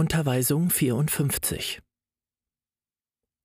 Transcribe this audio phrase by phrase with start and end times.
[0.00, 1.82] Unterweisung 54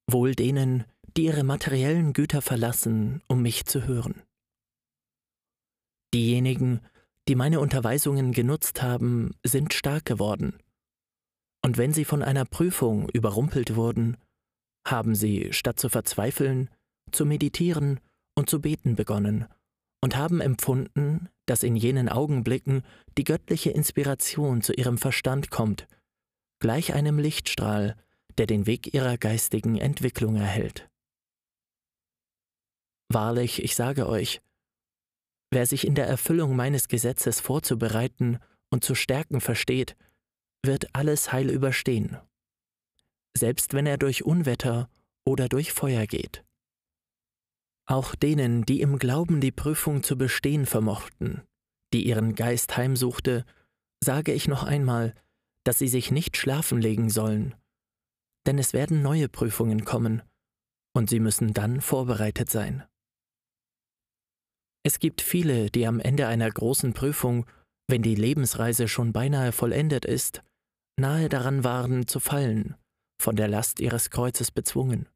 [0.10, 0.86] Wohl denen,
[1.18, 4.22] die ihre materiellen Güter verlassen, um mich zu hören.
[6.14, 6.80] Diejenigen,
[7.28, 10.58] die meine Unterweisungen genutzt haben, sind stark geworden.
[11.62, 14.16] Und wenn sie von einer Prüfung überrumpelt wurden,
[14.88, 16.70] haben sie, statt zu verzweifeln,
[17.12, 18.00] zu meditieren
[18.34, 19.46] und zu beten begonnen
[20.02, 22.84] und haben empfunden, dass in jenen Augenblicken
[23.18, 25.86] die göttliche Inspiration zu ihrem Verstand kommt,
[26.60, 27.96] gleich einem Lichtstrahl,
[28.38, 30.90] der den Weg ihrer geistigen Entwicklung erhält.
[33.10, 34.42] Wahrlich, ich sage euch,
[35.52, 39.96] wer sich in der Erfüllung meines Gesetzes vorzubereiten und zu stärken versteht,
[40.64, 42.18] wird alles heil überstehen,
[43.38, 44.90] selbst wenn er durch Unwetter
[45.24, 46.44] oder durch Feuer geht.
[47.88, 51.44] Auch denen, die im Glauben die Prüfung zu bestehen vermochten,
[51.94, 53.46] die ihren Geist heimsuchte,
[54.04, 55.14] sage ich noch einmal,
[55.66, 57.56] dass sie sich nicht schlafen legen sollen,
[58.46, 60.22] denn es werden neue Prüfungen kommen,
[60.96, 62.86] und sie müssen dann vorbereitet sein.
[64.86, 67.46] Es gibt viele, die am Ende einer großen Prüfung,
[67.88, 70.44] wenn die Lebensreise schon beinahe vollendet ist,
[70.98, 72.76] nahe daran waren zu fallen,
[73.20, 75.10] von der Last ihres Kreuzes bezwungen.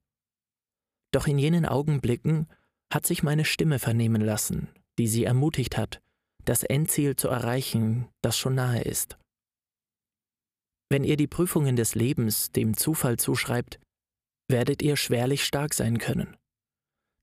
[1.11, 2.47] Doch in jenen Augenblicken
[2.91, 6.01] hat sich meine Stimme vernehmen lassen, die sie ermutigt hat,
[6.45, 9.17] das Endziel zu erreichen, das schon nahe ist.
[10.89, 13.79] Wenn ihr die Prüfungen des Lebens dem Zufall zuschreibt,
[14.49, 16.35] werdet ihr schwerlich stark sein können.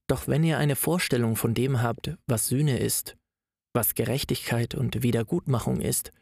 [0.08, 3.16] Doch wenn ihr eine Vorstellung von dem habt, was Sühne ist,
[3.74, 6.12] was Gerechtigkeit und Wiedergutmachung ist,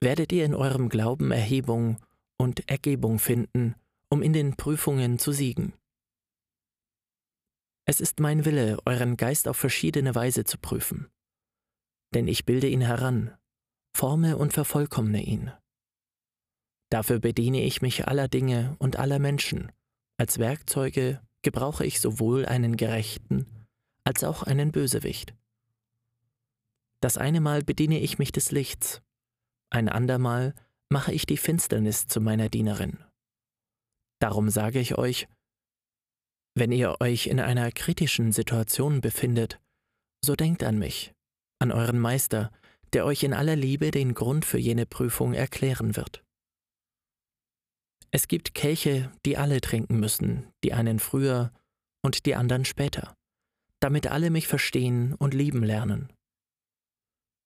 [0.00, 1.98] werdet ihr in eurem Glauben Erhebung
[2.40, 3.74] und Ergebung finden,
[4.10, 5.74] um in den Prüfungen zu siegen.
[7.86, 11.08] Es ist mein Wille, euren Geist auf verschiedene Weise zu prüfen.
[12.14, 13.36] Denn ich bilde ihn heran,
[13.94, 15.52] forme und vervollkommne ihn.
[16.90, 19.72] Dafür bediene ich mich aller Dinge und aller Menschen.
[20.16, 23.46] Als Werkzeuge gebrauche ich sowohl einen Gerechten
[24.04, 25.34] als auch einen Bösewicht.
[27.02, 29.02] Das eine Mal bediene ich mich des Lichts,
[29.70, 30.54] ein andermal
[30.88, 33.04] mache ich die Finsternis zu meiner Dienerin.
[34.18, 35.28] Darum sage ich euch,
[36.54, 39.60] wenn ihr euch in einer kritischen Situation befindet,
[40.24, 41.12] so denkt an mich,
[41.58, 42.50] an euren Meister,
[42.94, 46.24] der euch in aller Liebe den Grund für jene Prüfung erklären wird.
[48.10, 51.52] Es gibt Kelche, die alle trinken müssen, die einen früher
[52.02, 53.14] und die anderen später,
[53.80, 56.12] damit alle mich verstehen und lieben lernen.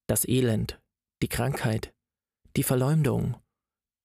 [0.08, 0.80] Das Elend,
[1.22, 1.92] die Krankheit,
[2.56, 3.36] die Verleumdung,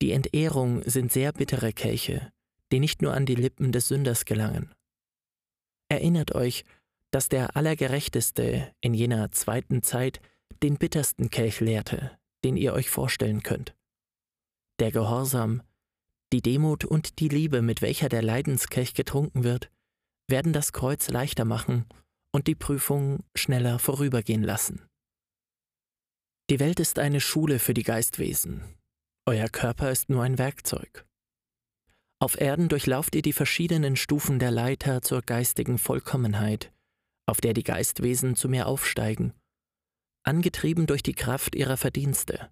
[0.01, 2.31] die Entehrung sind sehr bittere Kelche,
[2.71, 4.73] die nicht nur an die Lippen des Sünders gelangen.
[5.89, 6.65] Erinnert euch,
[7.11, 10.21] dass der Allergerechteste in jener zweiten Zeit
[10.63, 13.75] den bittersten Kelch lehrte, den ihr euch vorstellen könnt.
[14.79, 15.63] Der Gehorsam,
[16.33, 19.71] die Demut und die Liebe, mit welcher der Leidenskelch getrunken wird,
[20.27, 21.85] werden das Kreuz leichter machen
[22.33, 24.85] und die Prüfung schneller vorübergehen lassen.
[26.49, 28.63] Die Welt ist eine Schule für die Geistwesen.
[29.25, 31.05] Euer Körper ist nur ein Werkzeug.
[32.19, 36.71] Auf Erden durchlauft ihr die verschiedenen Stufen der Leiter zur geistigen Vollkommenheit,
[37.27, 39.33] auf der die Geistwesen zu mir aufsteigen,
[40.23, 42.49] angetrieben durch die Kraft ihrer Verdienste,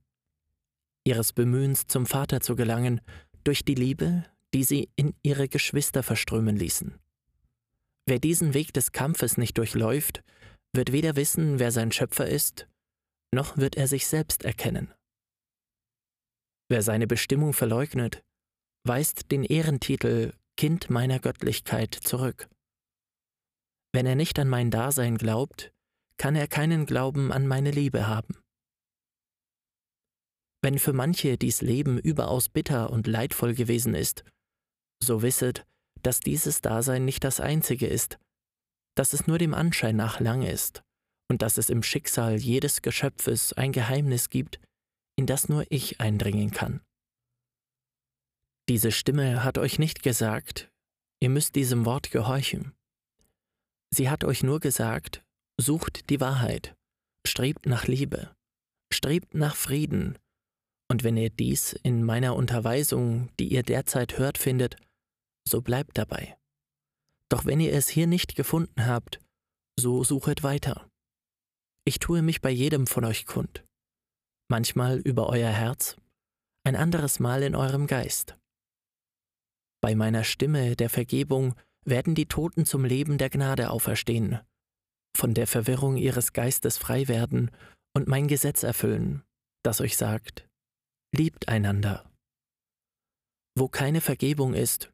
[1.06, 3.02] ihres Bemühens zum Vater zu gelangen,
[3.46, 7.00] durch die Liebe, die sie in ihre Geschwister verströmen ließen.
[8.08, 10.24] Wer diesen Weg des Kampfes nicht durchläuft,
[10.74, 12.68] wird weder wissen, wer sein Schöpfer ist,
[13.34, 14.94] noch wird er sich selbst erkennen.
[16.70, 18.24] Wer seine Bestimmung verleugnet,
[18.84, 22.50] weist den Ehrentitel Kind meiner Göttlichkeit zurück.
[23.94, 25.74] Wenn er nicht an mein Dasein glaubt,
[26.18, 28.38] kann er keinen Glauben an meine Liebe haben.
[30.66, 34.24] Wenn für manche dies Leben überaus bitter und leidvoll gewesen ist,
[35.00, 35.64] so wisset,
[36.02, 38.18] dass dieses Dasein nicht das einzige ist,
[38.98, 40.82] dass es nur dem Anschein nach lang ist
[41.30, 44.60] und dass es im Schicksal jedes Geschöpfes ein Geheimnis gibt,
[45.16, 46.82] in das nur ich eindringen kann.
[48.68, 50.72] Diese Stimme hat euch nicht gesagt,
[51.22, 52.74] ihr müsst diesem Wort gehorchen.
[53.94, 55.24] Sie hat euch nur gesagt,
[55.62, 56.76] sucht die Wahrheit,
[57.24, 58.36] strebt nach Liebe,
[58.92, 60.18] strebt nach Frieden,
[60.90, 64.78] und wenn ihr dies in meiner Unterweisung, die ihr derzeit hört, findet,
[65.48, 66.38] so bleibt dabei.
[67.30, 69.20] Doch wenn ihr es hier nicht gefunden habt,
[69.80, 70.90] so suchet weiter.
[71.86, 73.64] Ich tue mich bei jedem von euch kund,
[74.50, 75.98] manchmal über euer Herz,
[76.64, 78.38] ein anderes Mal in eurem Geist.
[79.82, 84.40] Bei meiner Stimme der Vergebung werden die Toten zum Leben der Gnade auferstehen,
[85.16, 87.52] von der Verwirrung ihres Geistes frei werden
[87.96, 89.24] und mein Gesetz erfüllen,
[89.64, 90.48] das euch sagt,
[91.16, 92.10] liebt einander.
[93.58, 94.92] Wo keine Vergebung ist,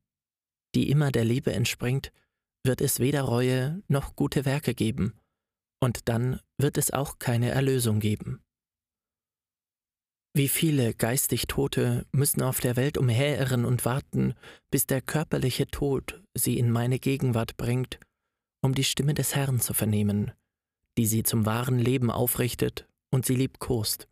[0.75, 2.11] die immer der Liebe entspringt,
[2.63, 5.17] wird es weder Reue noch gute Werke geben,
[5.81, 8.43] und dann wird es auch keine Erlösung geben.
[10.33, 14.33] Wie viele geistig Tote müssen auf der Welt umherirren und warten,
[14.69, 17.99] bis der körperliche Tod sie in meine Gegenwart bringt,
[18.61, 20.31] um die Stimme des Herrn zu vernehmen,
[20.97, 24.07] die sie zum wahren Leben aufrichtet und sie liebkost.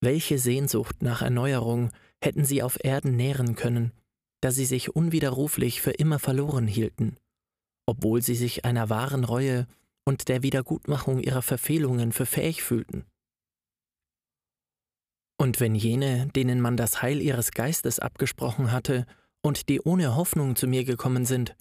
[0.00, 1.90] Welche Sehnsucht nach Erneuerung
[2.22, 3.92] hätten sie auf Erden nähren können,
[4.40, 7.16] da sie sich unwiderruflich für immer verloren hielten,
[7.86, 9.66] obwohl sie sich einer wahren Reue
[10.04, 13.04] und der Wiedergutmachung ihrer Verfehlungen für fähig fühlten.
[15.38, 19.06] Und wenn jene, denen man das Heil ihres Geistes abgesprochen hatte
[19.42, 21.56] und die ohne Hoffnung zu mir gekommen sind,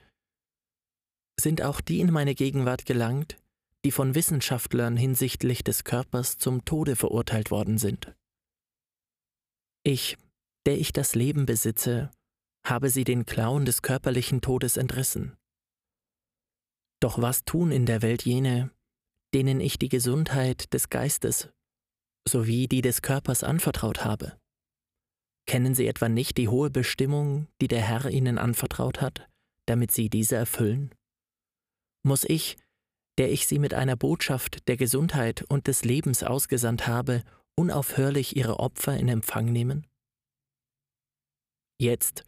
[1.39, 3.37] sind auch die in meine Gegenwart gelangt,
[3.83, 8.15] die von Wissenschaftlern hinsichtlich des Körpers zum Tode verurteilt worden sind.
[9.87, 10.17] Ich,
[10.65, 12.11] der ich das Leben besitze
[12.65, 15.37] habe sie den Klauen des körperlichen Todes entrissen.
[16.99, 18.71] Doch was tun in der Welt jene,
[19.33, 21.49] denen ich die Gesundheit des Geistes
[22.27, 24.35] sowie die des Körpers anvertraut habe?
[25.45, 29.29] Kennen sie etwa nicht die hohe Bestimmung, die der Herr ihnen anvertraut hat,
[29.67, 30.95] damit sie diese erfüllen?
[32.01, 32.57] Muss ich,
[33.19, 37.23] der ich sie mit einer Botschaft der Gesundheit und des Lebens ausgesandt habe,
[37.55, 39.87] unaufhörlich ihre Opfer in Empfang nehmen?
[41.79, 42.23] Jetzt,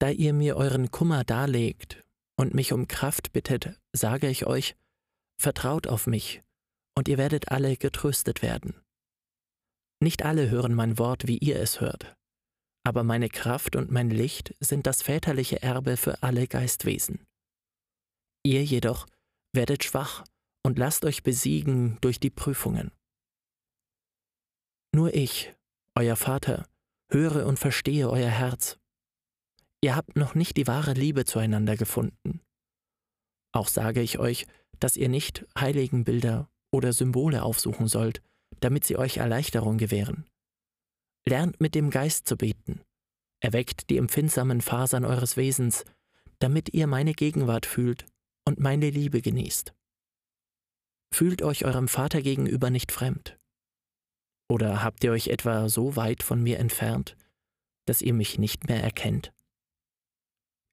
[0.00, 2.02] da ihr mir euren Kummer darlegt
[2.36, 4.74] und mich um Kraft bittet, sage ich euch,
[5.40, 6.42] vertraut auf mich,
[6.96, 8.74] und ihr werdet alle getröstet werden.
[10.02, 12.16] Nicht alle hören mein Wort, wie ihr es hört,
[12.84, 17.24] aber meine Kraft und mein Licht sind das väterliche Erbe für alle Geistwesen.
[18.44, 19.06] Ihr jedoch
[19.54, 20.24] werdet schwach
[20.64, 22.90] und lasst euch besiegen durch die Prüfungen.
[24.94, 25.54] Nur ich,
[25.94, 26.66] euer Vater,
[27.10, 28.78] höre und verstehe euer Herz
[29.84, 32.40] Ihr habt noch nicht die wahre Liebe zueinander gefunden.
[33.52, 34.46] Auch sage ich euch,
[34.78, 38.22] dass ihr nicht Heiligenbilder oder Symbole aufsuchen sollt,
[38.60, 40.24] damit sie euch Erleichterung gewähren.
[41.26, 42.80] Lernt mit dem Geist zu beten,
[43.40, 45.84] erweckt die empfindsamen Fasern eures Wesens,
[46.38, 48.06] damit ihr meine Gegenwart fühlt
[48.46, 49.74] und meine Liebe genießt.
[51.12, 53.36] Fühlt euch eurem Vater gegenüber nicht fremd.
[54.52, 57.16] Oder habt ihr euch etwa so weit von mir entfernt,
[57.86, 59.32] dass ihr mich nicht mehr erkennt?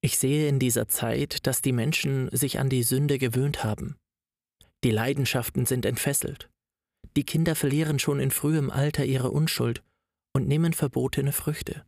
[0.01, 3.95] Ich sehe in dieser Zeit, dass die Menschen sich an die Sünde gewöhnt haben.
[4.83, 6.49] Die Leidenschaften sind entfesselt.
[7.15, 9.81] Die Kinder verlieren schon in frühem Alter ihre Unschuld
[10.33, 11.85] und nehmen verbotene Früchte.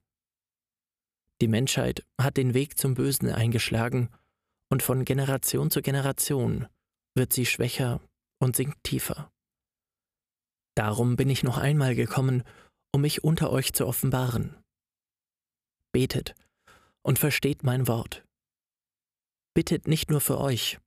[1.42, 4.08] Die Menschheit hat den Weg zum Bösen eingeschlagen
[4.70, 6.68] und von Generation zu Generation
[7.16, 8.00] wird sie schwächer
[8.40, 9.30] und sinkt tiefer.
[10.76, 12.44] Darum bin ich noch einmal gekommen,
[12.94, 14.56] um mich unter euch zu offenbaren.
[15.92, 16.36] Betet,
[17.04, 18.24] und versteht mein Wort.
[19.54, 20.80] Bittet nicht nur für euch,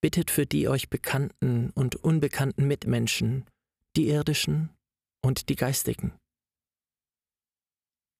[0.00, 3.46] bittet für die euch bekannten und unbekannten Mitmenschen,
[3.96, 4.70] die irdischen
[5.22, 6.12] und die geistigen.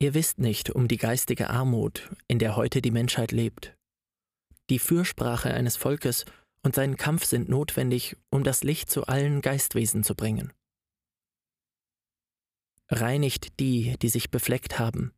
[0.03, 3.77] Ihr wisst nicht um die geistige Armut, in der heute die Menschheit lebt.
[4.71, 6.25] Die Fürsprache eines Volkes
[6.63, 10.53] und sein Kampf sind notwendig, um das Licht zu allen Geistwesen zu bringen.
[12.93, 15.13] Reinigt die, die sich befleckt haben,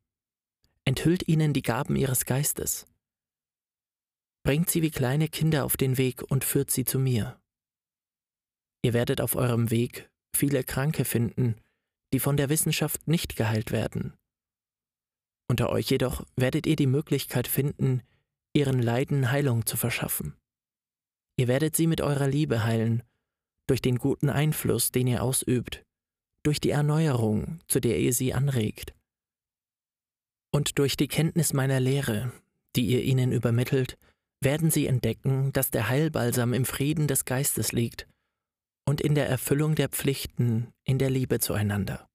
[0.85, 2.87] enthüllt ihnen die Gaben ihres Geistes.
[4.45, 7.41] Bringt sie wie kleine Kinder auf den Weg und führt sie zu mir.
[8.85, 11.57] Ihr werdet auf eurem Weg viele Kranke finden,
[12.13, 14.15] die von der Wissenschaft nicht geheilt werden.
[15.49, 18.03] Unter euch jedoch werdet ihr die Möglichkeit finden,
[18.55, 20.37] ihren Leiden Heilung zu verschaffen.
[21.39, 23.03] Ihr werdet sie mit eurer Liebe heilen,
[23.67, 25.85] durch den guten Einfluss, den ihr ausübt,
[26.43, 28.95] durch die Erneuerung, zu der ihr sie anregt.
[30.53, 32.33] Und durch die Kenntnis meiner Lehre,
[32.77, 33.99] die ihr ihnen übermittelt,
[34.41, 38.09] werden sie entdecken, dass der Heilbalsam im Frieden des Geistes liegt
[38.87, 42.09] und in der Erfüllung der Pflichten in der Liebe zueinander.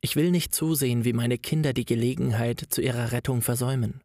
[0.00, 4.00] Ich will nicht zusehen, wie meine Kinder die Gelegenheit zu ihrer Rettung versäumen.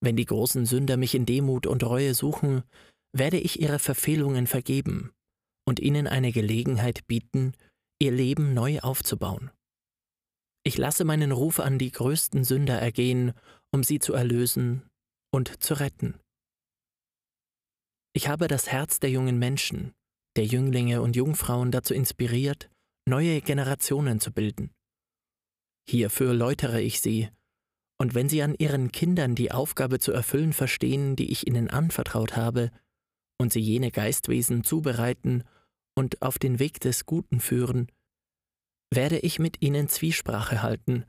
[0.00, 2.62] Wenn die großen Sünder mich in Demut und Reue suchen,
[3.12, 5.13] werde ich ihre Verfehlungen vergeben
[5.64, 7.52] und ihnen eine Gelegenheit bieten,
[7.98, 9.50] ihr Leben neu aufzubauen.
[10.64, 13.32] Ich lasse meinen Ruf an die größten Sünder ergehen,
[13.72, 14.82] um sie zu erlösen
[15.30, 16.14] und zu retten.
[18.14, 19.92] Ich habe das Herz der jungen Menschen,
[20.36, 22.70] der Jünglinge und Jungfrauen dazu inspiriert,
[23.06, 24.70] neue Generationen zu bilden.
[25.88, 27.28] Hierfür läutere ich sie,
[28.00, 32.36] und wenn sie an ihren Kindern die Aufgabe zu erfüllen verstehen, die ich ihnen anvertraut
[32.36, 32.70] habe,
[33.38, 35.44] und sie jene Geistwesen zubereiten
[35.94, 37.90] und auf den Weg des Guten führen,
[38.92, 41.04] werde ich mit ihnen Zwiesprache halten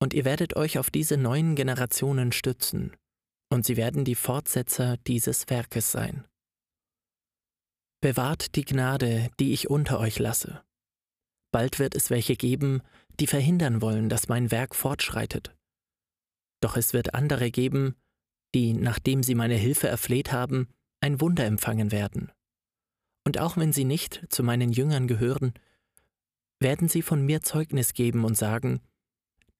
[0.00, 2.96] Und ihr werdet euch auf diese neuen Generationen stützen,
[3.50, 6.24] und sie werden die Fortsetzer dieses Werkes sein.
[8.00, 10.62] Bewahrt die Gnade, die ich unter euch lasse.
[11.50, 12.80] Bald wird es welche geben,
[13.18, 15.56] die verhindern wollen, dass mein Werk fortschreitet.
[16.60, 17.96] Doch es wird andere geben,
[18.54, 20.68] die, nachdem sie meine Hilfe erfleht haben,
[21.00, 22.30] ein Wunder empfangen werden.
[23.28, 25.52] Und auch wenn sie nicht zu meinen Jüngern gehören,
[26.60, 28.80] werden sie von mir Zeugnis geben und sagen,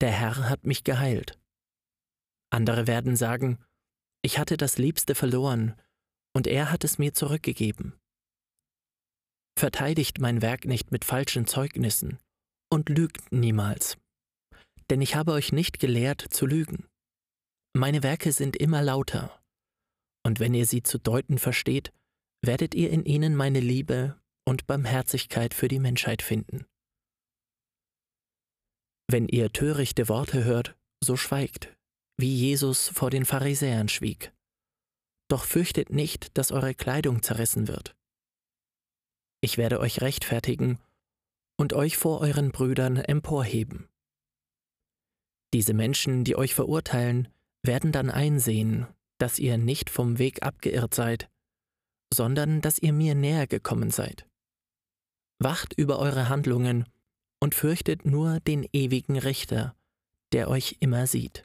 [0.01, 1.39] der Herr hat mich geheilt.
[2.49, 3.59] Andere werden sagen,
[4.23, 5.75] ich hatte das Liebste verloren,
[6.35, 7.93] und er hat es mir zurückgegeben.
[9.55, 12.19] Verteidigt mein Werk nicht mit falschen Zeugnissen
[12.71, 13.99] und lügt niemals,
[14.89, 16.87] denn ich habe euch nicht gelehrt zu lügen.
[17.75, 19.39] Meine Werke sind immer lauter,
[20.25, 21.93] und wenn ihr sie zu deuten versteht,
[22.43, 26.67] werdet ihr in ihnen meine Liebe und Barmherzigkeit für die Menschheit finden.
[29.11, 31.77] Wenn ihr törichte Worte hört, so schweigt,
[32.19, 34.33] wie Jesus vor den Pharisäern schwieg.
[35.29, 37.97] Doch fürchtet nicht, dass eure Kleidung zerrissen wird.
[39.41, 40.79] Ich werde euch rechtfertigen
[41.57, 43.89] und euch vor euren Brüdern emporheben.
[45.53, 47.29] Diese Menschen, die euch verurteilen,
[47.63, 48.87] werden dann einsehen,
[49.19, 51.31] dass ihr nicht vom Weg abgeirrt seid,
[52.13, 54.27] sondern dass ihr mir näher gekommen seid.
[55.41, 56.87] Wacht über eure Handlungen
[57.41, 59.77] und fürchtet nur den ewigen Richter,
[60.33, 61.45] der euch immer sieht.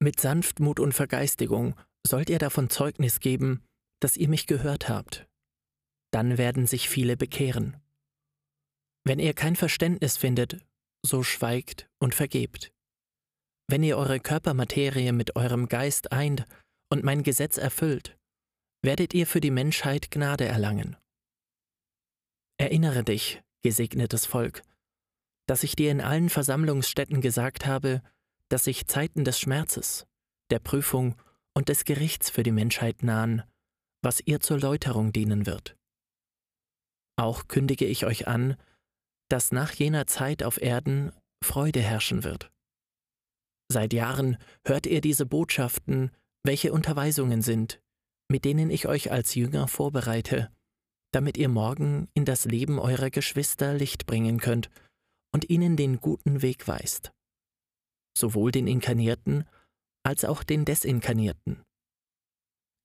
[0.00, 1.74] Mit Sanftmut und Vergeistigung
[2.06, 3.64] sollt ihr davon Zeugnis geben,
[4.00, 5.26] dass ihr mich gehört habt.
[6.12, 7.76] Dann werden sich viele bekehren.
[9.04, 10.64] Wenn ihr kein Verständnis findet,
[11.04, 12.72] so schweigt und vergebt.
[13.68, 16.46] Wenn ihr eure Körpermaterie mit eurem Geist eint
[16.90, 18.17] und mein Gesetz erfüllt,
[18.82, 20.96] werdet ihr für die Menschheit Gnade erlangen.
[22.58, 24.62] Erinnere dich, gesegnetes Volk,
[25.46, 28.02] dass ich dir in allen Versammlungsstätten gesagt habe,
[28.48, 30.06] dass sich Zeiten des Schmerzes,
[30.50, 31.16] der Prüfung
[31.54, 33.42] und des Gerichts für die Menschheit nahen,
[34.02, 35.76] was ihr zur Läuterung dienen wird.
[37.16, 38.56] Auch kündige ich euch an,
[39.28, 41.12] dass nach jener Zeit auf Erden
[41.44, 42.50] Freude herrschen wird.
[43.70, 46.10] Seit Jahren hört ihr diese Botschaften,
[46.44, 47.82] welche Unterweisungen sind,
[48.28, 50.50] mit denen ich euch als Jünger vorbereite,
[51.12, 54.70] damit ihr morgen in das Leben eurer Geschwister Licht bringen könnt
[55.32, 57.12] und ihnen den guten Weg weist.
[58.16, 59.48] Sowohl den Inkarnierten
[60.02, 61.62] als auch den Desinkarnierten.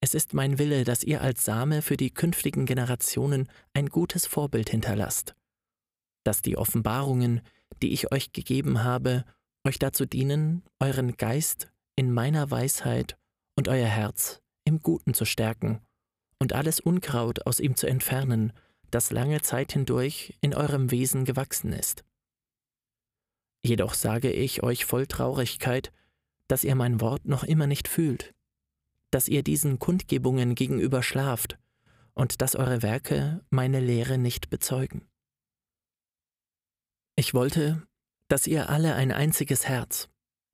[0.02, 4.68] Es ist mein Wille, dass ihr als Same für die künftigen Generationen ein gutes Vorbild
[4.68, 5.34] hinterlasst,
[6.24, 7.40] dass die Offenbarungen,
[7.82, 9.24] die ich euch gegeben habe,
[9.66, 13.16] euch dazu dienen, euren Geist in meiner Weisheit
[13.56, 15.80] und euer Herz im Guten zu stärken
[16.38, 18.52] und alles Unkraut aus ihm zu entfernen,
[18.90, 22.04] das lange Zeit hindurch in eurem Wesen gewachsen ist.
[23.64, 25.92] Jedoch sage ich euch voll Traurigkeit,
[26.48, 28.34] dass ihr mein Wort noch immer nicht fühlt,
[29.10, 31.58] dass ihr diesen Kundgebungen gegenüber schlaft
[32.12, 35.08] und dass eure Werke meine Lehre nicht bezeugen.
[37.16, 37.86] Ich wollte,
[38.28, 40.08] dass ihr alle ein einziges Herz,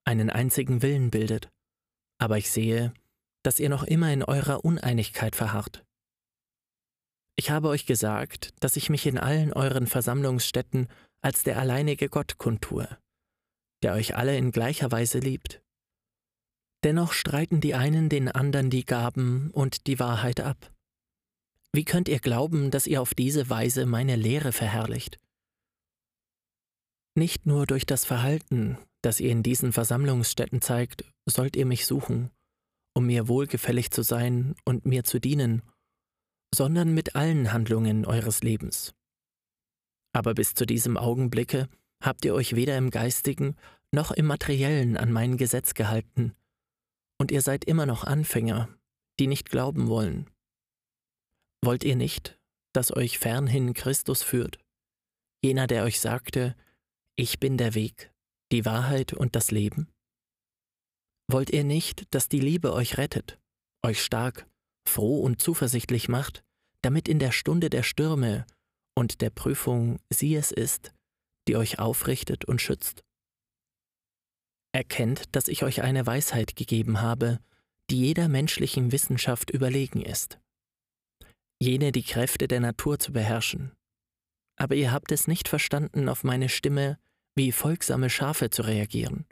[0.05, 1.51] einen einzigen Willen bildet,
[2.19, 2.93] aber ich sehe,
[3.43, 5.85] dass ihr noch immer in eurer Uneinigkeit verharrt.
[7.37, 10.89] Ich habe euch gesagt, dass ich mich in allen euren Versammlungsstätten
[11.23, 12.99] als der alleinige Gott kundtue,
[13.83, 15.63] der euch alle in gleicher Weise liebt.
[16.85, 20.73] Dennoch streiten die einen den anderen die Gaben und die Wahrheit ab.
[21.73, 25.21] Wie könnt ihr glauben, dass ihr auf diese Weise meine Lehre verherrlicht?
[27.17, 32.31] Nicht nur durch das Verhalten, das ihr in diesen Versammlungsstätten zeigt, sollt ihr mich suchen,
[32.95, 35.63] um mir wohlgefällig zu sein und mir zu dienen,
[36.55, 38.95] sondern mit allen Handlungen eures Lebens.
[40.13, 41.69] Aber bis zu diesem Augenblicke
[42.03, 43.57] habt ihr euch weder im geistigen
[43.93, 46.35] noch im materiellen an mein Gesetz gehalten,
[47.19, 48.69] und ihr seid immer noch Anfänger,
[49.19, 50.31] die nicht glauben wollen.
[51.63, 52.39] Wollt ihr nicht,
[52.73, 54.59] dass euch fernhin Christus führt,
[55.43, 56.57] jener, der euch sagte,
[57.17, 58.13] ich bin der Weg,
[58.53, 59.89] die Wahrheit und das Leben?
[61.33, 63.39] Wollt ihr nicht, dass die Liebe euch rettet,
[63.83, 64.49] euch stark,
[64.85, 66.43] froh und zuversichtlich macht,
[66.83, 68.47] damit in der Stunde der Stürme
[68.97, 70.93] und der Prüfung sie es ist,
[71.47, 73.05] die euch aufrichtet und schützt?
[74.73, 77.39] Erkennt, dass ich euch eine Weisheit gegeben habe,
[77.91, 80.41] die jeder menschlichen Wissenschaft überlegen ist.
[81.63, 83.71] Jene die Kräfte der Natur zu beherrschen.
[84.57, 86.99] Aber ihr habt es nicht verstanden, auf meine Stimme
[87.37, 89.27] wie folgsame Schafe zu reagieren?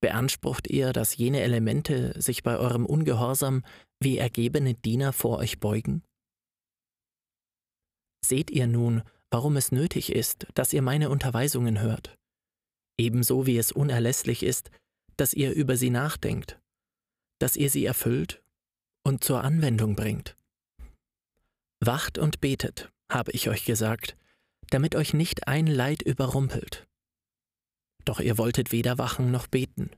[0.00, 3.62] Beansprucht ihr, dass jene Elemente sich bei eurem Ungehorsam
[4.00, 6.02] wie ergebene Diener vor euch beugen?
[8.24, 12.16] Seht ihr nun, warum es nötig ist, dass ihr meine Unterweisungen hört?
[13.00, 14.70] ebenso wie es unerlässlich ist,
[15.16, 16.60] dass ihr über sie nachdenkt,
[17.38, 18.42] dass ihr sie erfüllt
[19.04, 20.36] und zur Anwendung bringt.
[21.80, 24.16] Wacht und betet, habe ich euch gesagt,
[24.68, 26.86] damit euch nicht ein Leid überrumpelt.
[28.04, 29.90] Doch ihr wolltet weder wachen noch beten.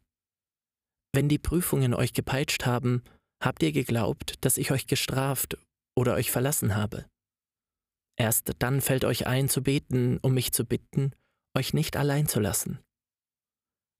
[1.12, 3.02] Wenn die Prüfungen euch gepeitscht haben,
[3.40, 5.58] habt ihr geglaubt, dass ich euch gestraft
[5.94, 7.06] oder euch verlassen habe.
[8.16, 11.12] Erst dann fällt euch ein zu beten, um mich zu bitten,
[11.54, 12.78] euch nicht allein zu lassen.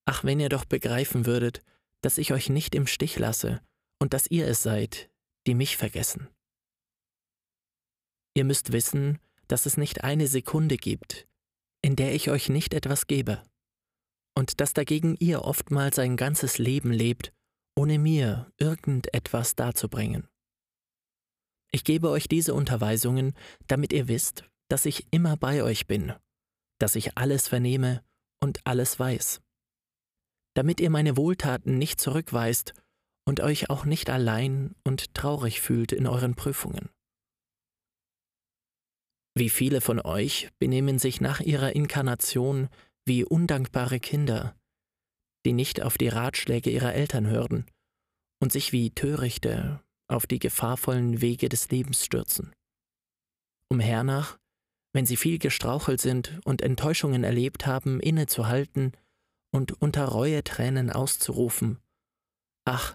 [0.06, 1.62] Ach, wenn ihr doch begreifen würdet,
[2.00, 3.60] dass ich euch nicht im Stich lasse
[4.00, 5.10] und dass ihr es seid,
[5.46, 6.28] die mich vergessen.
[8.34, 9.18] Ihr müsst wissen,
[9.48, 11.28] dass es nicht eine Sekunde gibt,
[11.82, 13.42] in der ich euch nicht etwas gebe,
[14.34, 17.32] und dass dagegen ihr oftmals ein ganzes Leben lebt,
[17.76, 20.28] ohne mir irgendetwas darzubringen.
[21.72, 23.34] Ich gebe euch diese Unterweisungen,
[23.66, 26.12] damit ihr wisst, dass ich immer bei euch bin,
[26.78, 28.04] dass ich alles vernehme
[28.42, 29.40] und alles weiß.
[30.54, 32.74] Damit ihr meine Wohltaten nicht zurückweist
[33.24, 36.90] und euch auch nicht allein und traurig fühlt in euren Prüfungen.
[39.34, 42.68] Wie viele von euch benehmen sich nach ihrer Inkarnation
[43.04, 44.54] wie undankbare Kinder,
[45.44, 47.66] die nicht auf die Ratschläge ihrer Eltern hören
[48.40, 52.52] und sich wie Törichte auf die gefahrvollen Wege des Lebens stürzen.
[53.68, 54.38] Um hernach,
[54.92, 58.92] wenn sie viel gestrauchelt sind und Enttäuschungen erlebt haben, innezuhalten
[59.50, 61.78] und unter Reue Tränen auszurufen,
[62.64, 62.94] Ach,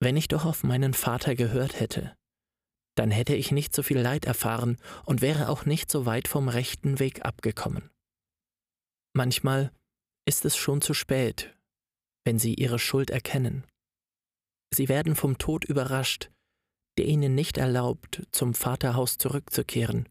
[0.00, 2.16] wenn ich doch auf meinen Vater gehört hätte,
[2.96, 6.48] dann hätte ich nicht so viel Leid erfahren und wäre auch nicht so weit vom
[6.48, 7.90] rechten Weg abgekommen.
[9.18, 9.72] Manchmal
[10.28, 11.52] ist es schon zu spät,
[12.24, 13.64] wenn sie ihre Schuld erkennen.
[14.72, 16.30] Sie werden vom Tod überrascht,
[16.98, 20.08] der ihnen nicht erlaubt, zum Vaterhaus zurückzukehren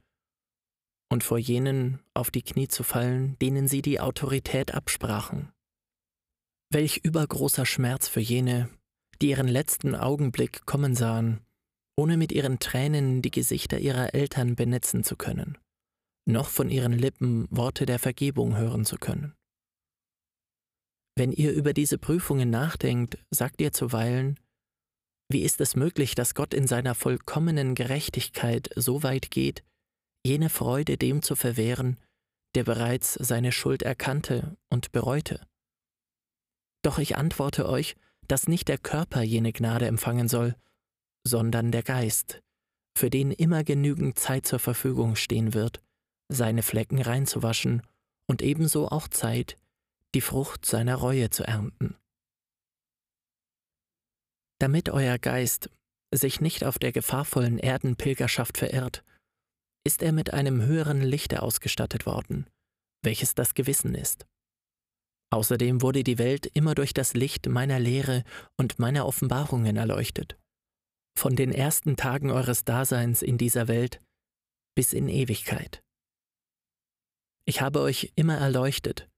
[1.10, 5.54] und vor jenen auf die Knie zu fallen, denen sie die Autorität absprachen.
[6.70, 8.68] Welch übergroßer Schmerz für jene,
[9.22, 11.40] die ihren letzten Augenblick kommen sahen,
[11.96, 15.58] ohne mit ihren Tränen die Gesichter ihrer Eltern benetzen zu können,
[16.28, 19.34] noch von ihren Lippen Worte der Vergebung hören zu können.
[21.16, 24.40] Wenn ihr über diese Prüfungen nachdenkt, sagt ihr zuweilen,
[25.30, 29.64] wie ist es möglich, dass Gott in seiner vollkommenen Gerechtigkeit so weit geht,
[30.26, 31.98] jene Freude dem zu verwehren,
[32.56, 35.46] der bereits seine Schuld erkannte und bereute?
[36.84, 37.96] Doch ich antworte euch,
[38.28, 40.56] dass nicht der Körper jene Gnade empfangen soll,
[41.26, 42.42] sondern der Geist,
[42.98, 45.82] für den immer genügend Zeit zur Verfügung stehen wird,
[46.30, 47.82] seine Flecken reinzuwaschen
[48.30, 49.58] und ebenso auch Zeit,
[50.16, 51.96] die Frucht seiner Reue zu ernten
[54.60, 55.70] damit euer Geist
[56.14, 59.04] sich nicht auf der gefahrvollen Erdenpilgerschaft verirrt,
[59.86, 62.50] ist er mit einem höheren Lichte ausgestattet worden,
[63.04, 64.26] welches das Gewissen ist.
[65.30, 68.24] Außerdem wurde die Welt immer durch das Licht meiner Lehre
[68.58, 70.38] und meiner Offenbarungen erleuchtet,
[71.18, 74.00] von den ersten Tagen eures Daseins in dieser Welt
[74.76, 75.82] bis in Ewigkeit.
[77.48, 79.10] Ich habe euch immer erleuchtet,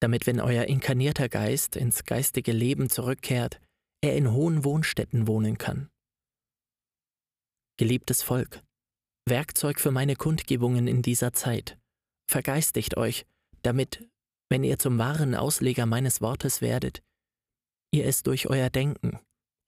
[0.00, 3.60] damit wenn euer inkarnierter Geist ins geistige Leben zurückkehrt,
[4.02, 5.88] er in hohen Wohnstätten wohnen kann.
[7.78, 8.64] Geliebtes Volk,
[9.28, 11.78] Werkzeug für meine Kundgebungen in dieser Zeit,
[12.28, 13.26] vergeistigt euch,
[13.62, 14.08] damit,
[14.50, 17.02] wenn ihr zum wahren Ausleger meines Wortes werdet,
[17.92, 19.20] ihr es durch euer Denken,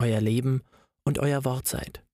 [0.03, 0.63] euer Leben
[1.07, 2.05] und euer Wort seid.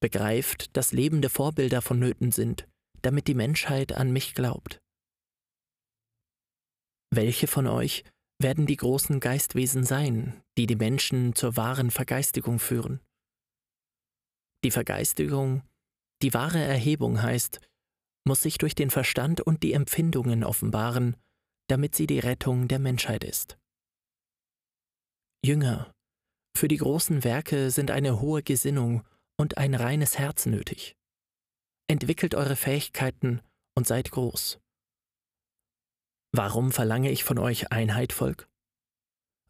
[0.00, 2.66] Begreift, dass lebende Vorbilder vonnöten sind,
[3.02, 4.81] damit die Menschheit an mich glaubt.
[7.14, 8.04] Welche von euch
[8.38, 13.00] werden die großen Geistwesen sein, die die Menschen zur wahren Vergeistigung führen.
[14.64, 15.62] Die Vergeistigung,
[16.22, 17.60] die wahre Erhebung heißt,
[18.24, 21.16] muss sich durch den Verstand und die Empfindungen offenbaren,
[21.68, 23.58] damit sie die Rettung der Menschheit ist.
[25.44, 25.92] Jünger,
[26.56, 30.96] für die großen Werke sind eine hohe Gesinnung und ein reines Herz nötig.
[31.90, 33.42] Entwickelt eure Fähigkeiten
[33.76, 34.60] und seid groß.
[36.34, 38.48] Warum verlange ich von euch Einheit, Volk?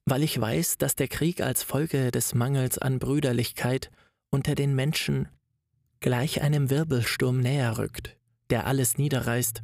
[0.05, 3.93] Weil ich weiß, dass der Krieg als Folge des Mangels an Brüderlichkeit
[4.31, 5.29] unter den Menschen
[6.01, 8.19] gleich einem Wirbelsturm näher rückt,
[8.51, 9.63] der alles niederreißt,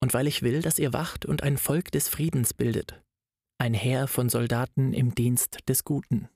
[0.00, 3.00] und weil ich will, dass ihr wacht und ein Volk des Friedens bildet,
[3.58, 6.28] ein Heer von Soldaten im Dienst des Guten.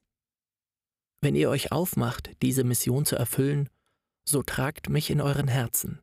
[1.20, 3.68] Wenn ihr euch aufmacht, diese Mission zu erfüllen,
[4.24, 6.00] so tragt mich in euren Herzen.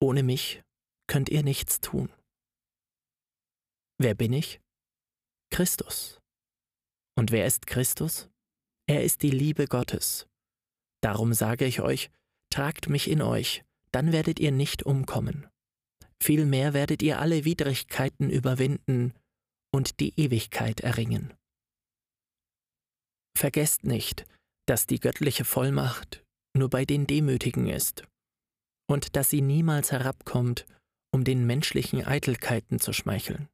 [0.00, 0.64] Ohne mich
[1.06, 2.10] könnt ihr nichts tun.
[4.02, 4.60] Wer bin ich?
[5.52, 6.20] Christus.
[7.16, 8.28] Und wer ist Christus?
[8.88, 10.26] Er ist die Liebe Gottes.
[11.04, 12.10] Darum sage ich euch,
[12.50, 13.62] tragt mich in euch,
[13.92, 15.46] dann werdet ihr nicht umkommen.
[16.20, 19.14] Vielmehr werdet ihr alle Widrigkeiten überwinden
[19.72, 21.32] und die Ewigkeit erringen.
[23.38, 24.26] Vergesst nicht,
[24.66, 26.24] dass die göttliche Vollmacht
[26.56, 28.02] nur bei den Demütigen ist
[28.90, 30.66] und dass sie niemals herabkommt,
[31.14, 33.48] um den menschlichen Eitelkeiten zu schmeicheln.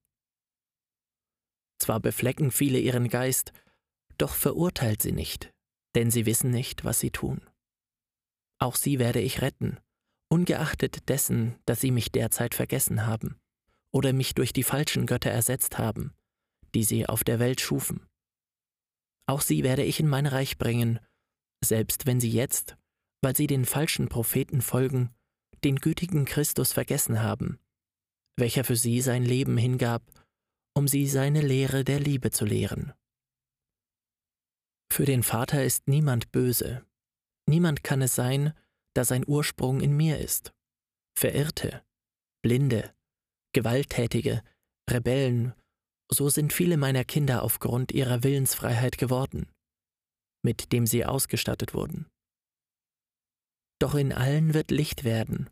[1.78, 3.52] Zwar beflecken viele ihren Geist,
[4.18, 5.52] doch verurteilt sie nicht,
[5.94, 7.40] denn sie wissen nicht, was sie tun.
[8.60, 9.78] Auch sie werde ich retten,
[10.28, 13.36] ungeachtet dessen, dass sie mich derzeit vergessen haben
[13.92, 16.12] oder mich durch die falschen Götter ersetzt haben,
[16.74, 18.06] die sie auf der Welt schufen.
[19.26, 20.98] Auch sie werde ich in mein Reich bringen,
[21.64, 22.76] selbst wenn sie jetzt,
[23.22, 25.14] weil sie den falschen Propheten folgen,
[25.64, 27.58] den gütigen Christus vergessen haben,
[28.36, 30.02] welcher für sie sein Leben hingab,
[30.74, 32.92] um sie seine Lehre der Liebe zu lehren.
[34.92, 36.84] Für den Vater ist niemand böse,
[37.46, 38.52] niemand kann es sein,
[38.94, 40.52] da sein Ursprung in mir ist.
[41.16, 41.84] Verirrte,
[42.42, 42.94] Blinde,
[43.52, 44.42] Gewalttätige,
[44.90, 45.54] Rebellen,
[46.10, 49.50] so sind viele meiner Kinder aufgrund ihrer Willensfreiheit geworden,
[50.42, 52.06] mit dem sie ausgestattet wurden.
[53.80, 55.50] Doch in allen wird Licht werden,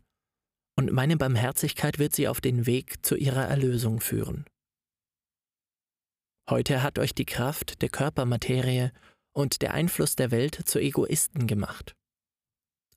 [0.77, 4.45] und meine Barmherzigkeit wird sie auf den Weg zu ihrer Erlösung führen.
[6.49, 8.91] Heute hat euch die Kraft der Körpermaterie
[9.33, 11.93] und der Einfluss der Welt zu Egoisten gemacht.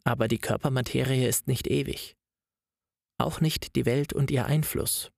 [0.05, 2.17] Aber die Körpermaterie ist nicht ewig.
[3.19, 5.11] Auch nicht die Welt und ihr Einfluss.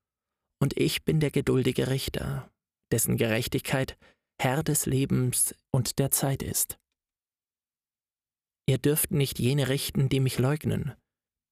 [0.60, 2.50] Und ich bin der geduldige Richter,
[2.90, 3.98] dessen Gerechtigkeit
[4.40, 6.78] Herr des Lebens und der Zeit ist.
[8.66, 10.94] Ihr dürft nicht jene richten, die mich leugnen,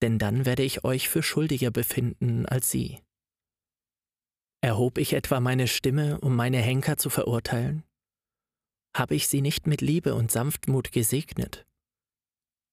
[0.01, 2.99] denn dann werde ich euch für schuldiger befinden als sie.
[4.63, 7.83] Erhob ich etwa meine Stimme, um meine Henker zu verurteilen?
[8.95, 11.65] Habe ich sie nicht mit Liebe und Sanftmut gesegnet?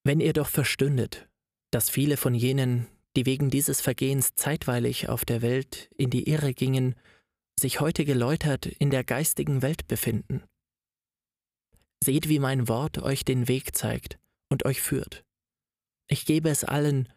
[0.05, 1.29] Wenn ihr doch verstündet,
[1.70, 6.53] dass viele von jenen, die wegen dieses Vergehens zeitweilig auf der Welt in die Irre
[6.53, 6.94] gingen,
[7.59, 10.44] sich heute geläutert in der geistigen Welt befinden.
[12.05, 14.18] Seht, wie mein Wort euch den Weg zeigt
[14.51, 15.24] und euch führt.
[16.07, 17.12] Ich gebe es allen,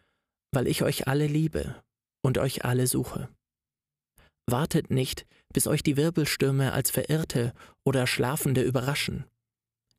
[0.50, 1.82] weil ich euch alle liebe
[2.22, 3.28] und euch alle suche.
[4.46, 7.52] Wartet nicht, bis euch die Wirbelstürme als Verirrte
[7.84, 9.24] oder Schlafende überraschen,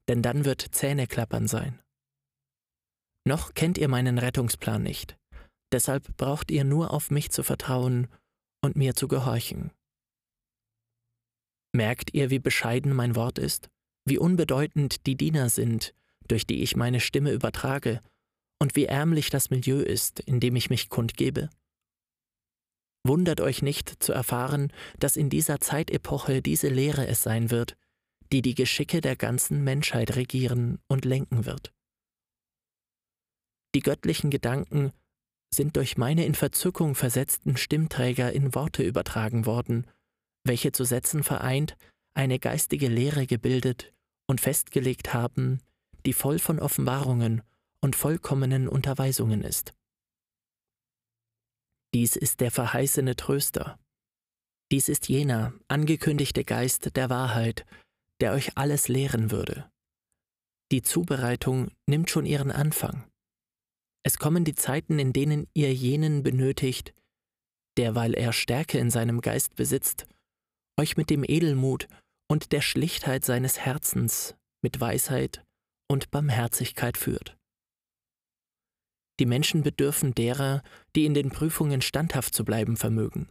[0.08, 1.80] denn dann wird Zähneklappern sein.
[3.26, 5.18] Noch kennt ihr meinen Rettungsplan nicht,
[5.72, 8.08] deshalb braucht ihr nur auf mich zu vertrauen
[8.62, 9.72] und mir zu gehorchen.
[11.74, 13.70] Merkt ihr, wie bescheiden mein Wort ist,
[14.06, 15.94] wie unbedeutend die Diener sind,
[16.28, 18.02] durch die ich meine Stimme übertrage,
[18.60, 21.50] und wie ärmlich das Milieu ist, in dem ich mich kundgebe?
[23.06, 27.76] Wundert euch nicht zu erfahren, dass in dieser Zeitepoche diese Lehre es sein wird,
[28.32, 31.74] die die Geschicke der ganzen Menschheit regieren und lenken wird.
[33.76, 34.92] Die göttlichen Gedanken
[35.54, 39.86] sind durch meine in Verzückung versetzten Stimmträger in Worte übertragen worden,
[40.44, 41.78] welche zu Sätzen vereint
[42.16, 43.94] eine geistige Lehre gebildet
[44.28, 45.60] und festgelegt haben,
[46.06, 47.42] die voll von Offenbarungen
[47.82, 49.74] und vollkommenen Unterweisungen ist.
[51.94, 53.80] Dies ist der verheißene Tröster.
[54.72, 57.66] Dies ist jener angekündigte Geist der Wahrheit,
[58.20, 59.70] der euch alles lehren würde.
[60.72, 63.08] Die Zubereitung nimmt schon ihren Anfang.
[64.04, 66.94] Es kommen die Zeiten, in denen ihr jenen benötigt,
[67.78, 70.08] der, weil er Stärke in seinem Geist besitzt,
[70.80, 71.88] euch mit dem Edelmut
[72.28, 75.44] und der Schlichtheit seines Herzens mit Weisheit
[75.88, 77.38] und Barmherzigkeit führt.
[79.24, 80.62] Die Menschen bedürfen derer,
[80.98, 83.30] die in den Prüfungen standhaft zu bleiben vermögen.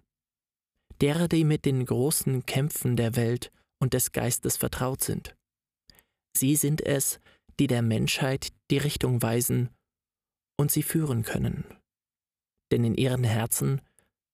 [1.03, 5.37] Derer, die mit den großen Kämpfen der Welt und des Geistes vertraut sind.
[6.35, 7.21] Sie sind es,
[7.61, 9.69] die der Menschheit die Richtung weisen
[10.59, 11.63] und sie führen können.
[12.73, 13.83] Denn in ihren Herzen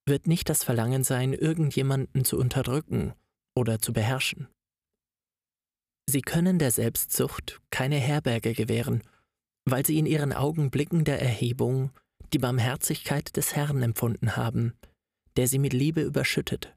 [0.06, 3.14] wird nicht das Verlangen sein, irgendjemanden zu unterdrücken
[3.56, 4.46] oder zu beherrschen.
[6.08, 9.02] Sie können der Selbstsucht keine Herberge gewähren
[9.70, 11.90] weil sie in ihren Augenblicken der Erhebung
[12.32, 14.74] die Barmherzigkeit des Herrn empfunden haben,
[15.36, 16.76] der sie mit Liebe überschüttet,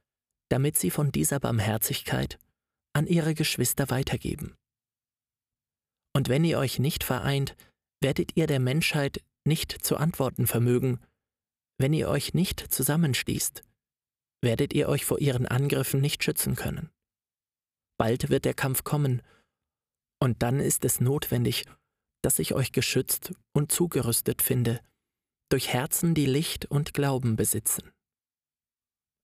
[0.50, 2.40] damit sie von dieser Barmherzigkeit
[2.94, 4.56] an ihre Geschwister weitergeben.
[6.14, 7.56] Und wenn ihr euch nicht vereint,
[8.02, 11.00] werdet ihr der Menschheit nicht zu antworten vermögen,
[11.78, 13.64] wenn ihr euch nicht zusammenschließt,
[14.42, 16.90] werdet ihr euch vor ihren Angriffen nicht schützen können.
[17.98, 19.22] Bald wird der Kampf kommen,
[20.20, 21.66] und dann ist es notwendig,
[22.22, 24.82] dass ich euch geschützt und zugerüstet finde,
[25.50, 27.92] durch Herzen, die Licht und Glauben besitzen.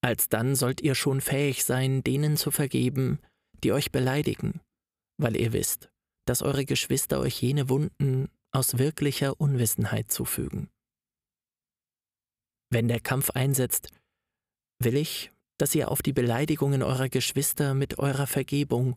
[0.01, 3.19] Alsdann sollt ihr schon fähig sein, denen zu vergeben,
[3.63, 4.61] die euch beleidigen,
[5.17, 5.89] weil ihr wisst,
[6.25, 10.69] dass eure Geschwister euch jene Wunden aus wirklicher Unwissenheit zufügen.
[12.69, 13.89] Wenn der Kampf einsetzt,
[14.79, 18.95] will ich, dass ihr auf die Beleidigungen eurer Geschwister mit eurer Vergebung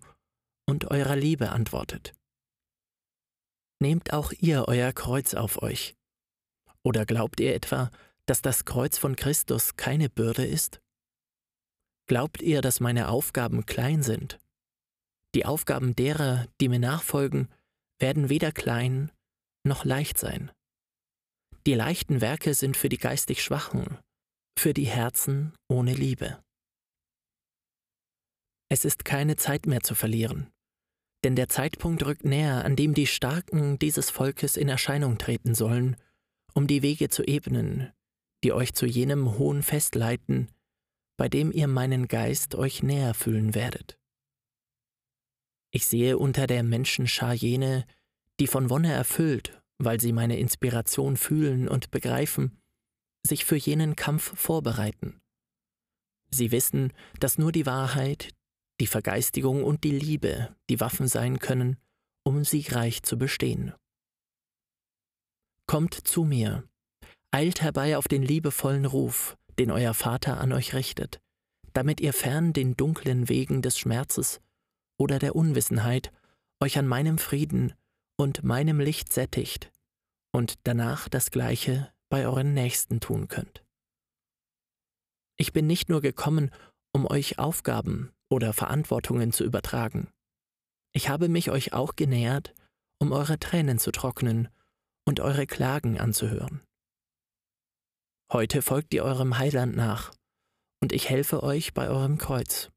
[0.68, 2.14] und eurer Liebe antwortet.
[3.82, 5.96] Nehmt auch ihr euer Kreuz auf euch.
[6.82, 7.90] Oder glaubt ihr etwa,
[8.26, 10.80] dass das Kreuz von Christus keine Bürde ist?
[12.06, 14.38] Glaubt ihr, dass meine Aufgaben klein sind?
[15.34, 17.48] Die Aufgaben derer, die mir nachfolgen,
[17.98, 19.10] werden weder klein
[19.64, 20.50] noch leicht sein.
[21.66, 23.98] Die leichten Werke sind für die geistig Schwachen,
[24.58, 26.42] für die Herzen ohne Liebe.
[28.68, 30.50] Es ist keine Zeit mehr zu verlieren,
[31.24, 35.96] denn der Zeitpunkt rückt näher, an dem die Starken dieses Volkes in Erscheinung treten sollen,
[36.54, 37.92] um die Wege zu ebnen,
[38.42, 40.48] die euch zu jenem hohen Fest leiten,
[41.16, 43.98] bei dem ihr meinen Geist euch näher fühlen werdet.
[45.70, 47.86] Ich sehe unter der Menschenschar jene,
[48.40, 52.58] die von Wonne erfüllt, weil sie meine Inspiration fühlen und begreifen,
[53.22, 55.20] sich für jenen Kampf vorbereiten.
[56.30, 58.30] Sie wissen, dass nur die Wahrheit,
[58.80, 61.76] die Vergeistigung und die Liebe die Waffen sein können,
[62.24, 63.74] um siegreich zu bestehen.
[65.66, 66.64] Kommt zu mir,
[67.30, 71.20] eilt herbei auf den liebevollen Ruf, den euer Vater an euch richtet,
[71.74, 74.40] damit ihr fern den dunklen Wegen des Schmerzes
[74.98, 76.10] oder der Unwissenheit
[76.60, 77.74] euch an meinem Frieden
[78.16, 79.70] und meinem Licht sättigt
[80.32, 83.64] und danach das Gleiche bei euren Nächsten tun könnt.
[85.36, 86.50] Ich bin nicht nur gekommen,
[86.92, 90.08] um euch Aufgaben oder Verantwortungen zu übertragen.
[90.92, 92.54] Ich habe mich euch auch genähert,
[92.98, 94.48] um eure Tränen zu trocknen
[95.06, 96.62] und eure Klagen anzuhören.
[98.32, 100.14] Heute folgt ihr eurem Heiland nach,
[100.80, 102.70] und ich helfe euch bei eurem Kreuz.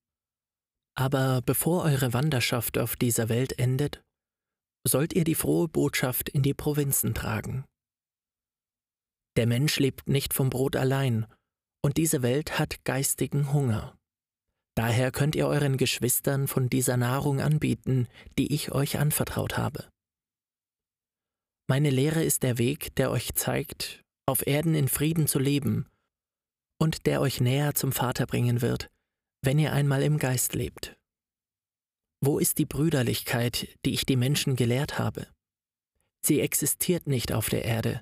[0.95, 4.03] Aber bevor eure Wanderschaft auf dieser Welt endet,
[4.87, 7.65] sollt ihr die frohe Botschaft in die Provinzen tragen.
[9.37, 11.25] Der Mensch lebt nicht vom Brot allein,
[11.83, 13.97] und diese Welt hat geistigen Hunger.
[14.75, 18.07] Daher könnt ihr euren Geschwistern von dieser Nahrung anbieten,
[18.37, 19.87] die ich euch anvertraut habe.
[21.69, 25.87] Meine Lehre ist der Weg, der euch zeigt, auf Erden in Frieden zu leben
[26.79, 28.89] und der euch näher zum Vater bringen wird,
[29.43, 30.95] wenn ihr einmal im Geist lebt.
[32.21, 35.27] Wo ist die Brüderlichkeit, die ich die Menschen gelehrt habe?
[36.25, 38.01] Sie existiert nicht auf der Erde,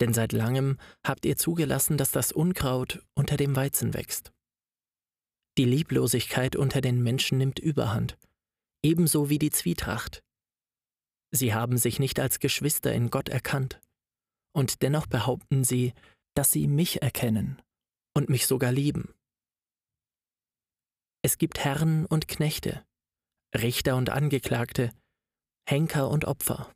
[0.00, 4.32] denn seit langem habt ihr zugelassen, dass das Unkraut unter dem Weizen wächst.
[5.58, 8.18] Die Lieblosigkeit unter den Menschen nimmt Überhand,
[8.82, 10.22] ebenso wie die Zwietracht.
[11.32, 13.80] Sie haben sich nicht als Geschwister in Gott erkannt,
[14.52, 15.92] und dennoch behaupten sie,
[16.34, 17.60] dass sie mich erkennen
[18.14, 19.14] und mich sogar lieben.
[21.22, 22.84] Es gibt Herren und Knechte,
[23.54, 24.90] Richter und Angeklagte,
[25.68, 26.72] Henker und Opfer,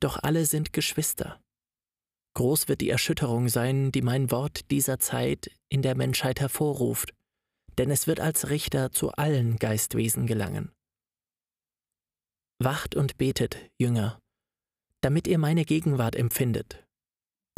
[0.00, 1.40] doch alle sind Geschwister.
[2.34, 7.14] Groß wird die Erschütterung sein, die mein Wort dieser Zeit in der Menschheit hervorruft,
[7.78, 10.72] denn es wird als Richter zu allen Geistwesen gelangen.
[12.58, 14.18] Wacht und betet, Jünger,
[15.02, 16.86] damit ihr meine Gegenwart empfindet,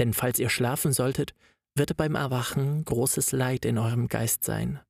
[0.01, 1.35] denn falls ihr schlafen solltet,
[1.77, 4.81] wird beim Erwachen großes Leid in eurem Geist sein.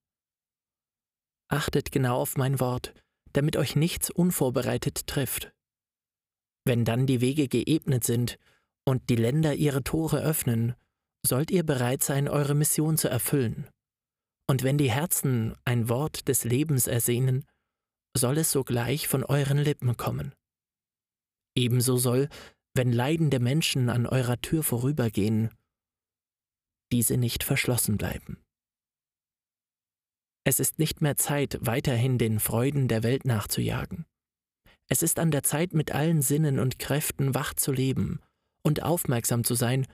[1.50, 2.94] Achtet genau auf mein Wort,
[3.32, 5.52] damit euch nichts unvorbereitet trifft.
[6.64, 8.38] Wenn dann die Wege geebnet sind
[8.86, 10.74] und die Länder ihre Tore öffnen,
[11.26, 13.68] sollt ihr bereit sein, eure Mission zu erfüllen.
[14.48, 17.44] Und wenn die Herzen ein Wort des Lebens ersehnen,
[18.16, 20.34] soll es sogleich von euren Lippen kommen.
[21.54, 22.28] Ebenso soll,
[22.74, 25.50] wenn leidende Menschen an eurer Tür vorübergehen,
[26.92, 28.38] diese nicht verschlossen bleiben.
[30.44, 34.06] Es ist nicht mehr Zeit, weiterhin den Freuden der Welt nachzujagen.
[34.88, 38.20] Es ist an der Zeit, mit allen Sinnen und Kräften wach zu leben
[38.62, 39.86] und aufmerksam zu sein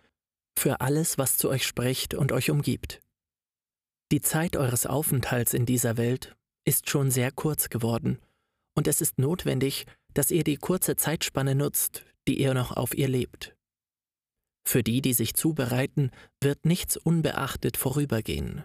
[0.56, 3.03] für alles, was zu euch spricht und euch umgibt.
[4.12, 6.36] Die Zeit eures Aufenthalts in dieser Welt
[6.66, 8.18] ist schon sehr kurz geworden,
[8.76, 13.08] und es ist notwendig, dass ihr die kurze Zeitspanne nutzt, die ihr noch auf ihr
[13.08, 13.56] lebt.
[14.66, 16.10] Für die, die sich zubereiten,
[16.42, 18.64] wird nichts unbeachtet vorübergehen,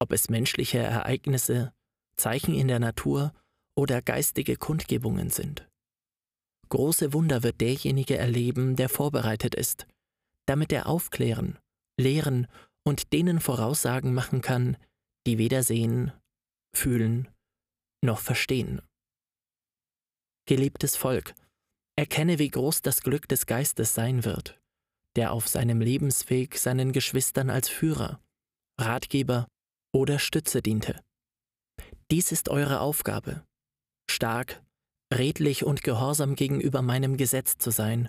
[0.00, 1.72] ob es menschliche Ereignisse,
[2.16, 3.32] Zeichen in der Natur
[3.76, 5.68] oder geistige Kundgebungen sind.
[6.68, 9.86] Große Wunder wird derjenige erleben, der vorbereitet ist,
[10.46, 11.58] damit er aufklären,
[11.98, 12.48] lehren
[12.88, 14.76] und denen Voraussagen machen kann,
[15.26, 16.12] die weder sehen,
[16.74, 17.28] fühlen
[18.02, 18.80] noch verstehen.
[20.46, 21.34] Geliebtes Volk,
[21.96, 24.58] erkenne, wie groß das Glück des Geistes sein wird,
[25.16, 28.22] der auf seinem Lebensweg seinen Geschwistern als Führer,
[28.80, 29.48] Ratgeber
[29.92, 31.02] oder Stütze diente.
[32.10, 33.44] Dies ist eure Aufgabe,
[34.10, 34.62] stark,
[35.12, 38.08] redlich und gehorsam gegenüber meinem Gesetz zu sein,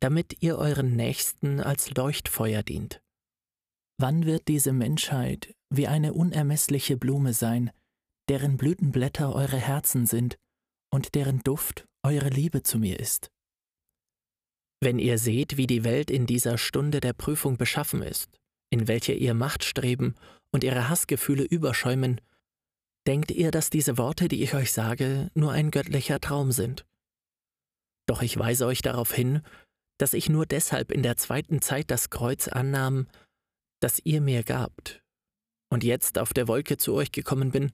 [0.00, 3.00] damit ihr euren Nächsten als Leuchtfeuer dient.
[4.02, 7.70] Wann wird diese Menschheit wie eine unermessliche Blume sein,
[8.30, 10.38] deren Blütenblätter eure Herzen sind
[10.90, 13.30] und deren Duft eure Liebe zu mir ist?
[14.82, 18.30] Wenn ihr seht, wie die Welt in dieser Stunde der Prüfung beschaffen ist,
[18.70, 20.14] in welcher ihr Machtstreben
[20.50, 22.22] und ihre Hassgefühle überschäumen,
[23.06, 26.86] denkt ihr, dass diese Worte, die ich euch sage, nur ein göttlicher Traum sind.
[28.06, 29.42] Doch ich weise euch darauf hin,
[29.98, 33.06] dass ich nur deshalb in der zweiten Zeit das Kreuz annahm,
[33.80, 35.02] das ihr mir gabt,
[35.70, 37.70] und jetzt auf der Wolke zu euch gekommen bin,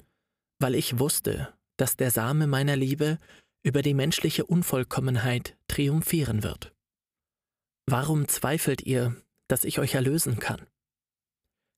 [0.58, 3.18] weil ich wusste, dass der Same meiner Liebe
[3.62, 6.72] über die menschliche Unvollkommenheit triumphieren wird.
[7.86, 9.16] Warum zweifelt ihr,
[9.48, 10.66] dass ich euch erlösen kann?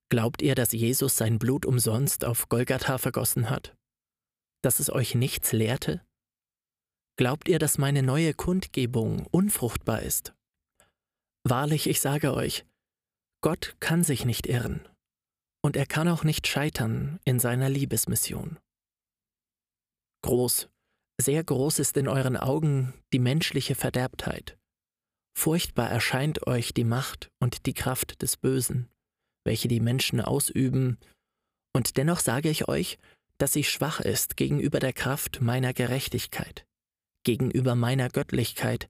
[0.09, 3.75] Glaubt ihr, dass Jesus sein Blut umsonst auf Golgatha vergossen hat?
[4.61, 6.01] Dass es euch nichts lehrte?
[7.15, 10.33] Glaubt ihr, dass meine neue Kundgebung unfruchtbar ist?
[11.43, 12.65] Wahrlich, ich sage euch,
[13.41, 14.87] Gott kann sich nicht irren,
[15.63, 18.59] und er kann auch nicht scheitern in seiner Liebesmission.
[20.23, 20.69] Groß,
[21.21, 24.57] sehr groß ist in euren Augen die menschliche Verderbtheit.
[25.37, 28.89] Furchtbar erscheint euch die Macht und die Kraft des Bösen,
[29.45, 30.97] welche die Menschen ausüben,
[31.73, 32.97] und dennoch sage ich euch,
[33.37, 36.65] dass sie schwach ist gegenüber der Kraft meiner Gerechtigkeit
[37.23, 38.89] gegenüber meiner Göttlichkeit,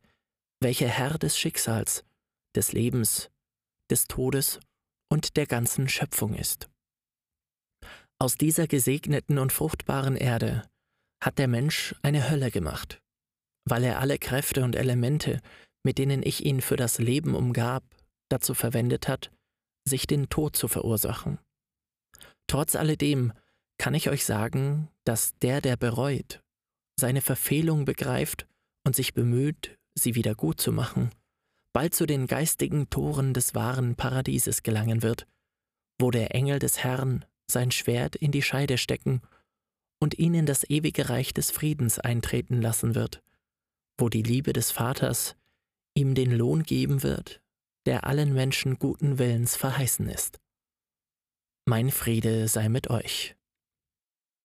[0.62, 2.04] welche Herr des Schicksals,
[2.56, 3.30] des Lebens,
[3.90, 4.60] des Todes
[5.12, 6.70] und der ganzen Schöpfung ist.
[8.20, 10.64] Aus dieser gesegneten und fruchtbaren Erde
[11.24, 13.02] hat der Mensch eine Hölle gemacht,
[13.66, 15.42] weil er alle Kräfte und Elemente,
[15.84, 17.84] mit denen ich ihn für das Leben umgab,
[18.30, 19.32] dazu verwendet hat,
[19.88, 21.40] sich den Tod zu verursachen.
[22.48, 23.34] Trotz alledem
[23.78, 26.42] kann ich euch sagen, dass der, der bereut
[27.00, 28.46] seine Verfehlung begreift
[28.86, 31.12] und sich bemüht, sie wieder gut zu machen,
[31.80, 35.26] bald zu den geistigen Toren des wahren Paradieses gelangen wird,
[35.98, 39.22] wo der Engel des Herrn sein Schwert in die Scheide stecken
[40.02, 43.24] und ihn in das ewige Reich des Friedens eintreten lassen wird,
[43.98, 45.38] wo die Liebe des Vaters
[45.94, 47.42] ihm den Lohn geben wird,
[47.86, 50.42] der allen Menschen guten Willens verheißen ist.
[51.66, 53.38] Mein Friede sei mit euch.